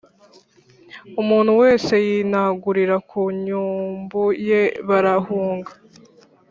[1.21, 5.71] umuntu wese yinagurira ku nyumbu ye barahunga.